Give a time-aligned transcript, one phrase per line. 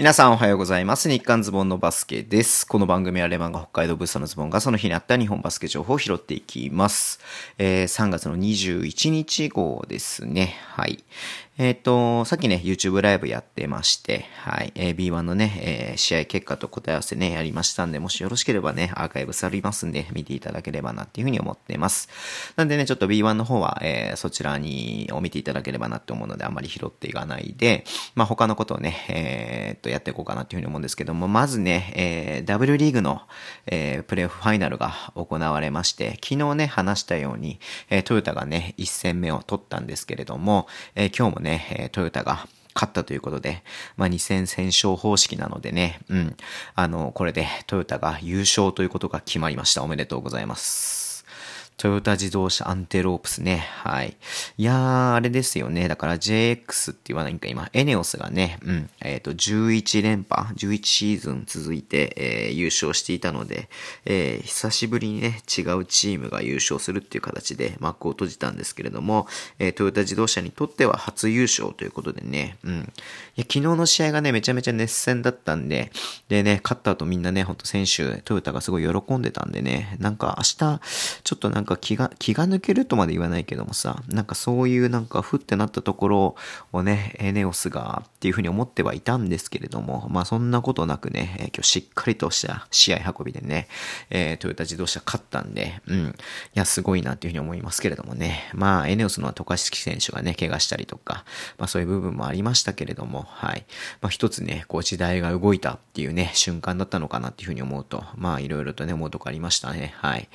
[0.00, 1.10] 皆さんおはようございます。
[1.10, 2.66] 日刊ズボンのバスケです。
[2.66, 7.20] この番組はレバンが北海道ブースのズボンがその日にあった日本バスケ情報を拾っていきます。
[7.58, 10.56] えー、3月の21日号ですね。
[10.68, 11.04] はい。
[11.58, 22.08] えっ、ー、と、さっきね、YouTube ライブやってまして、はい、えー、B1 のね、えー、試合結果と答え合わせね、やりましたんで、もしよろしければね、アーカイブスありますんで、見ていただければなっていうふうに思ってます。
[22.56, 33.20] なんでね、ちょっと B1 の方は、えー、そちらに、を見ていただければなって思うので、あんまり拾っていかないで、まあ、他のことをね、えー、っと、やっていこうかなっていうふうに思うんですけども、まずね、えー、W リーグの、
[33.66, 43.62] えー、プレイオフファイナルが行われまして、昨日ね、話したように、えー、トヨタがね、1戦目を取ったんですけれども、えー、今日もね、え、トヨタが勝ったということで、
[43.96, 46.36] まあ、2戦戦勝方式なのでね、うん、
[46.74, 49.82] あの、これでトヨタが優勝ということが決まりました。
[49.82, 51.09] おめでとうございます。
[51.80, 53.56] トヨタ自動車アンテロープスね。
[53.56, 54.14] はい。
[54.58, 55.88] いやー、あれですよね。
[55.88, 63.70] だから JX って言わないんか、今、エネオスがね、うん、えっ、ー、と、11連覇、11シーズン続いて、えー、優勝していたので、
[64.04, 69.26] えー、久しぶりにね、違うチームが優勝するっていう形で幕を閉じたんですけれども、
[69.58, 72.72] え、トヨタ自動車にとっては初優勝ということでね、うん。
[72.74, 72.76] い
[73.36, 75.90] や、昨日の試合がね、めちゃめちゃ熱戦だったんで、
[76.28, 80.80] でね、勝った後みんなね、ほんと選手、トヨタがすごい喜んでたんでね、なんか明日、
[81.24, 86.36] ちょっとなんかか気が、気が抜けるとまで言わないけどもさ、なんかそういうなんかふってなったところ
[86.72, 93.68] をね、エネオスがっていうふうに思ってはいたんですけれども、まあそんなことなくね、え今日しっかりとした試合運びでね、
[94.10, 96.06] えー、トヨタ自動車勝ったんで、うん。
[96.08, 96.12] い
[96.54, 98.50] や、すごいなっていうふうに思いますけれどもね。
[98.54, 101.24] まあ、エネオスの渡嘉敷選手がね、怪我したりとか、
[101.58, 103.64] まあそういう部分もありましたけれども、はい。
[104.00, 109.94] まあ一つね、こう時代が動いたっていうね、瞬間だったのかなっていうふうに思うと、まあいろいろとね、思うとこありましたね。
[109.96, 110.28] はい。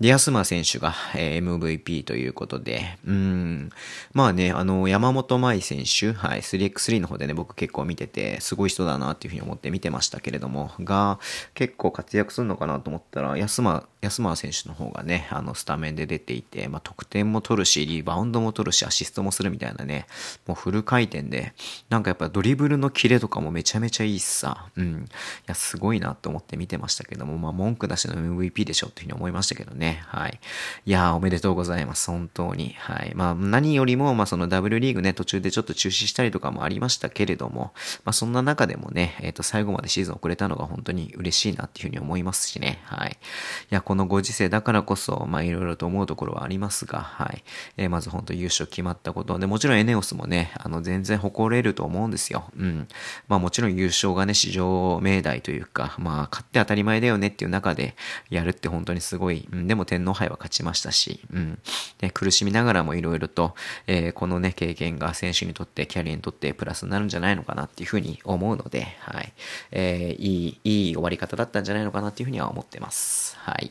[0.00, 3.70] で、安間選手が、えー、MVP ということで、うん。
[4.12, 11.18] まあね、あの、山本舞選手、はい、3x3 の方でね、僕結構見てて、すごい人だなっていうふうに思って見てましたけれども、が、
[11.54, 20.06] 結構活躍するのかなと思ったら、安間、安間選手の方がね、あの、スタメンで出ていて、まあ、得点も取るし、リバウンドも取るし、アシストもするみたいなね、
[20.44, 21.54] もうフル回転で、
[21.88, 25.04] なんかやっぱドリブルのキレとかもめちゃめちゃいいしさ、うん。
[25.04, 25.08] い
[25.46, 30.40] や、すごいなと思って見てましたけども、まあ、文句なしの MVP でしょっていうふうに思いましたけどね、はい。
[30.84, 32.10] いやー、おめでとうございます。
[32.10, 32.74] 本当に。
[32.78, 33.12] はい。
[33.14, 37.72] まあ、何よりも、まあ、その W リーグね、途中でちょっと中止したりとかもありましたけれども、
[38.04, 42.80] まあ、そんな中でもね、えっ、ー、と、最後までシーズン遅れたのが本当に嬉しいなっていうふうに思いますしね。
[42.84, 43.16] はい。
[43.70, 47.44] いや、このご時世だからこそ、まあ、いろいろと思うところはありますが、はい。
[47.76, 52.44] えー、まず本当優勝決まったことで、もちろんエネオスもね、あの、全然誇れると思うんですよ。
[52.56, 52.88] うん。
[53.28, 57.94] まあ、もちろん優勝がね、史上命題というか、まあ、勝って当たり前だよねっていう中で
[58.30, 61.58] やるって本当にすごい、うん、でも天皇杯は勝ちましたし、うん。
[61.98, 63.54] で、苦しみながらもいろいろと、
[63.86, 69.34] えー、このね、経験が選手にとって、キャリアにとってプラスになるんじゃないのかなっていうふうに思うので、はい。
[69.70, 73.36] えー、いい、いい終わり方だったんじゃないのかなっていうふうには思ってます。
[73.36, 73.70] はい。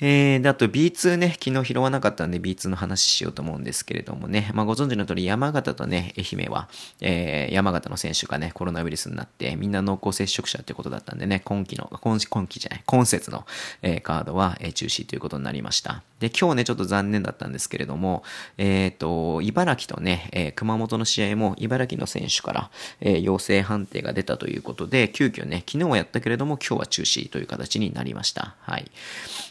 [0.00, 6.68] えー、で、あと B2 ね、昨日拾わなかったんで B2 の話しようと思うんですけれどもね、まあご存知の通り山形とね、愛媛は、
[7.00, 13.46] えー、山形の選手がね、コロナウイルスになって、みんな濃厚接触者ってことだったんでね、今季の、今今季じゃない、今節の、
[13.82, 16.02] えー、カードは、えー、中止ということになりました。
[16.22, 18.22] で、今日ね、ちょっと残念だったんですけれども、
[18.56, 22.70] えっ、ー、と、茨城とね、えー、熊本の試合も茨城の選手から、
[23.00, 28.54] えー、陽性判定が出たということで、急遽ね、昨日はやったけれども、今日は中止という形になりました。
[28.60, 28.90] はい。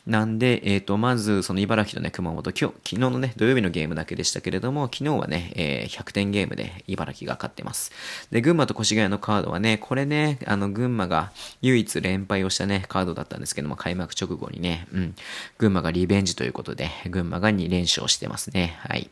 [0.07, 7.91] なんんで、えっ、ー、と、まず、その茨城とね、熊本、今日、昨日のね、土曜日のゲームだけでしたけれども、昨日はね、えー、100点ゲームで茨城が勝ってます。
[8.31, 11.31] で、群馬と越谷のカードはね、これね、あの、群馬が
[11.61, 15.15] 唯一連敗をしたね、カードだったんですけども、開幕直後にね、うん、
[15.57, 18.77] 群馬がリベンジということで、群馬が2連勝してますね。
[18.79, 19.09] はい。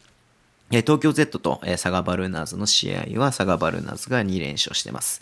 [0.70, 5.22] 東京 Z と佐賀バルーナーズの試合は佐賀バルーナーズが2連勝してます。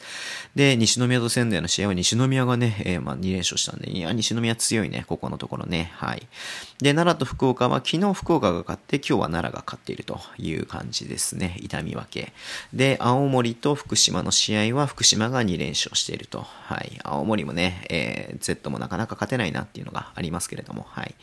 [0.56, 5.92] で、西宮と仙台の試合は西宮がね、えー、まあ2連勝したんで、いや、西宮強いね、ここのところね。
[5.96, 6.28] はい。
[6.80, 11.56] で、奈良と福岡は昨日福岡が勝って、今日は奈良が勝っているという感じですね。
[11.62, 12.34] 痛み分け。
[12.74, 16.42] で、青森と福島の試合は福島が2連勝していると。
[16.42, 17.00] はい。
[17.06, 20.86] 青森もね、えー、Z もなかなか勝てないなっていうのがありますけれども。
[20.90, 21.16] はい。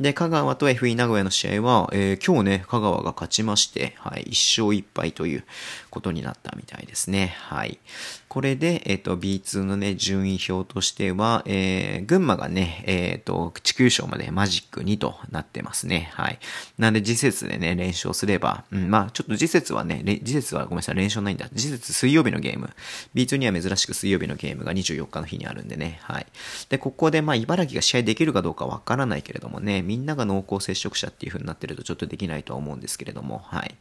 [0.00, 5.44] で、香川と FE 名古屋の試合は、えー、今日ね、香川が勝ちましたて、はい、1勝1敗という
[5.90, 7.34] ことになったみたいですね。
[7.38, 7.78] はい。
[8.28, 16.10] これで、えっ、ー、と、B2 のね、順位表としては、えー、群馬がね、えっ、ー、と、地球賞までマジック2となってますね。
[16.12, 16.38] はい。
[16.76, 21.48] なんで、次節でね、連勝すれば、うん、まあ、ちょっと次節はね、次節はごめんなさい、連勝ないんだ。
[21.54, 22.70] 次節水曜日のゲーム。
[23.14, 25.98] B2 には珍しく水曜日のゲームが24日の日にあるんでね。
[26.02, 26.26] はい。
[26.68, 33.74] で、ここで、まあ、茨城が試合できるかどうかわからないけれどもね、みんなが濃厚接触者っていう風になってるとちょっとできないとは思うんですけれども、はい。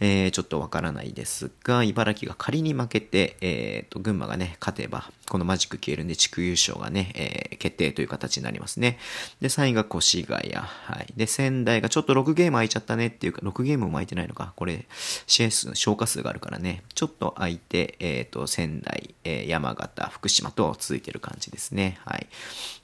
[0.00, 8.98] えー、ちょっとわからないですが、茨城が仮に負けて、えっ、と、群馬がね、勝てば、このマジック消えるんで地区優勝がね、えー、決定という形になりますね。
[9.40, 10.52] で、3位が越谷。
[10.54, 11.12] はい。
[11.16, 14.52] で、仙台がちょっと6ゲーム空いちゃったねっていうか、6ゲームも空いてないのか。
[14.56, 14.86] これ、
[15.26, 16.82] 試合数、消化数があるからね。
[16.94, 21.98] ちょっと空いて、えっ、ー、と、仙台、えー、山形、福島と続いてる感じですね。
[22.04, 22.26] はい。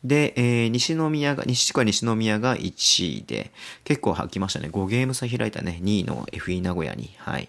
[0.03, 3.53] で、えー、西宮が、西地区は西宮が1位で、
[3.85, 4.69] 結構吐きましたね。
[4.73, 5.81] 5ゲーム差開いたね。
[5.83, 7.15] 2位の FE 名古屋に。
[7.19, 7.49] はい。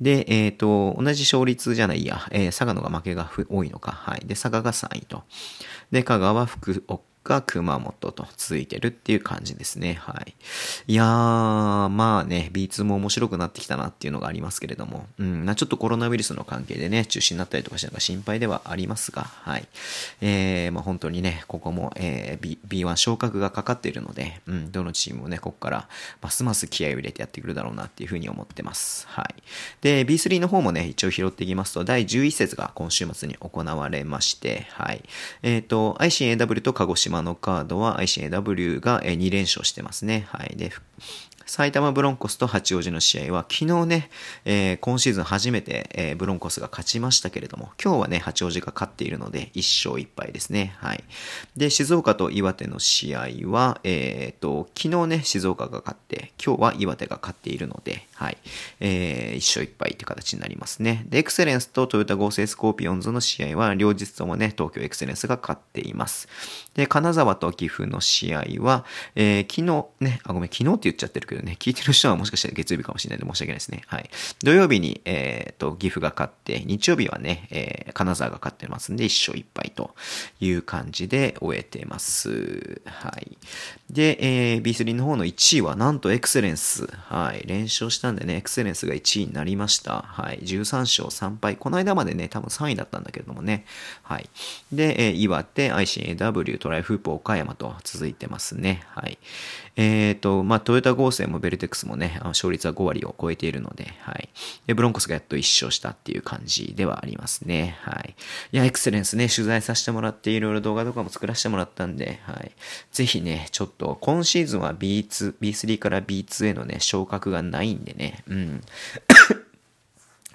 [0.00, 3.92] で、えっ、ー、と、同じ勝率じゃないや、えー、佐賀のが負けが多いのか。
[3.92, 4.26] はい。
[4.26, 5.22] で、佐賀が3位と。
[5.92, 9.94] で、香川、福岡、が熊本と続いてるっていう感じですね。
[9.94, 10.34] はい。
[10.88, 19.68] いやー、まあね、B2 も面白くなってきたなっていうのがありますけれども、うん、ちょっとコロナウイルスの関係でね、中止になったりとかしてのが心配ではありますが、はい。
[20.20, 25.88] えー、まあ本当にね、ここも、えー、B、B1 昇格がかかっているので、うん、どのチームもね、ここから
[26.20, 29.06] ますます気合を入れてやってくるだろうなっていうふうに思ってます。
[29.08, 29.42] はい。
[29.80, 35.02] で、B3 の方もね、一応拾っていきますと、第11節が今週末に行われまして、はい。
[35.42, 40.26] えっ、ー、と、ICAW と鹿児島島のカードは ICAW が2連勝してますね。
[40.30, 40.56] はい。
[40.56, 40.72] で、
[41.52, 44.10] 埼玉ブロンコスと八王子の試合は昨日ね、
[44.46, 50.72] えー、今シーズン初めて、えー、ブロンコスが勝ちましたけれども、今日はね、八王子が勝っているので、1勝1敗ですね。
[50.78, 51.04] はい。
[51.54, 58.38] で、静岡と岩手の試合は、えっ、ー、と、昨日ね、静岡が勝って、今日は岩手が勝っているので、はい。
[58.80, 61.04] えー、1勝1敗という形になりますね。
[61.10, 66.28] で、エクセレンスとトヨタ合成スコーピオンズの試合は、両日ともね、東京エクセレンスが勝っています。
[66.72, 69.66] で、金沢と岐阜の試合は、えー、昨
[70.00, 73.82] 日ね、あ、ごめん、昨日って言っちゃってるけどね、聞いてる人はもしかしたら月曜日かもしれないので申し訳ないですね。
[73.86, 74.10] はい。
[74.42, 79.94] 土曜日に、えっ、ー、と、岐阜が勝って、日曜日はね、えー、金沢が勝ってますんで、1勝1敗と
[80.40, 82.80] いう感じで終えてます。
[82.84, 83.36] はい。
[83.90, 86.86] で、えー、B3 の方の1位は、なんとエクセレンス。
[86.86, 87.46] はい。
[87.46, 90.02] 連勝したんでね、エクセレンスが1位になりました。
[90.02, 90.38] はい。
[90.42, 91.56] 13勝3敗。
[91.56, 93.66] この間までね、多分3位だったんだけれどもね。
[94.02, 94.28] はい。
[94.72, 98.82] で、えー、岩手、ICAW、トライフープ岡山と続いてますね。
[98.88, 99.18] はい。
[99.76, 104.28] えっ、ー、と、まあ、トヨタ合成もベルテックスもね、あの勝率は5割を超えているので、はい。
[104.66, 107.76] で、ブロンコスがやっと1勝したっていう感じではありますね。
[107.82, 108.14] はい。
[108.52, 112.52] いや、エクセレンスね、取材させてもらって、いろいろ動画とかも作らせてもらったんで、はい。
[112.92, 118.60] ぜひね、ちょっと、今シーズンは B2、B3 から B2 へのね、昇格がないんでね、うん。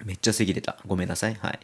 [0.04, 0.76] めっちゃ咳出た。
[0.86, 1.34] ごめんなさい。
[1.34, 1.58] はい。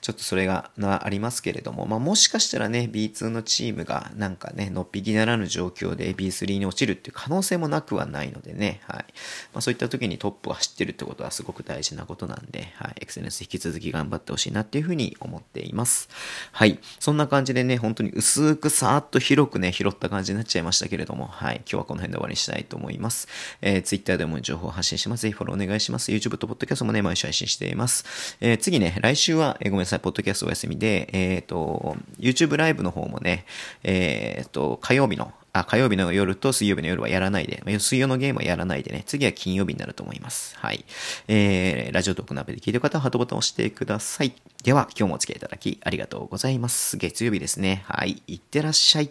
[0.00, 9.04] ちょっとそれがなありますけれども、まあ、もしかしたらね、B2 のチームがなんかね、のっぴきならぬ状況で B3 に落ちるっていう可能性もなくはないのでね、はい。
[9.52, 12.94] まあ、そういった時にトップを走ってるってことはすごく大事なことなんで、はい。
[13.00, 16.08] エクセレンス引き続き頑張ってほしいなっていうふうに思っています。
[16.52, 16.78] はい。
[16.98, 21.56] そんな感じでね、本当に薄くさーっと広くね、拾った感じになっちゃいましたけれども、はい。
[21.56, 23.28] 今日はこの辺で終わりにしたいと思います。
[23.62, 25.22] えー、Twitter でも情報を発信します。
[25.22, 26.12] ぜひフォローお願いします。
[26.12, 28.36] YouTube と Podcast もね、毎週配信しています。
[28.40, 33.44] えー、次ね、来週は、えー、ごめんなさい、ポッドキャストお休みで、えっ、ー、と、YouTube ライブの方もね、
[33.82, 40.56] えっ、と、火曜日の、あ、火曜日の夜と水曜日の夜はやらないで、水曜のゲームはやらないでね、次は金曜日になると思います。
[40.58, 40.84] はい。
[41.28, 44.32] えー、ラジオトーク鍋で聞いてる方はハートボタンを押してください。
[44.62, 46.96] では、今日もお付き合いいただきありがとうございます。
[46.96, 47.84] 月曜日ですね。
[47.86, 48.22] はい。
[48.26, 49.10] いってらっしゃい。